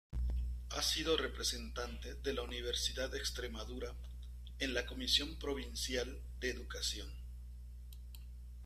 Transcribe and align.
Ha 0.71 0.81
sido 0.81 1.15
representante 1.15 2.15
de 2.15 2.33
la 2.33 2.41
Universidad 2.41 3.11
de 3.11 3.19
Extremadura 3.19 3.93
en 4.57 4.73
la 4.73 4.87
Comisión 4.87 5.37
Provincial 5.37 6.19
de 6.39 6.49
Educación. 6.49 7.13